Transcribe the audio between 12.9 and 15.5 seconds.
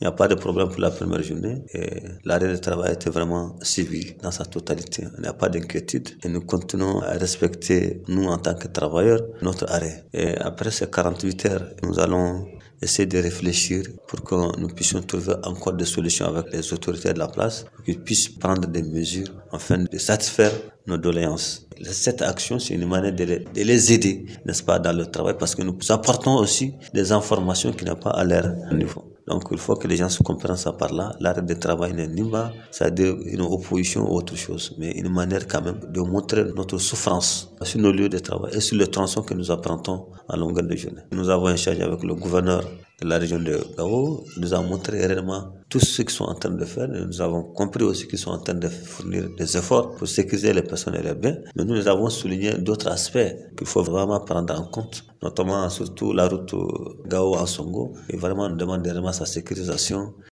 de réfléchir pour que nous puissions trouver